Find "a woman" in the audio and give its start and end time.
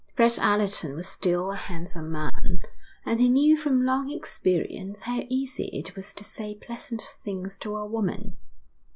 7.75-8.35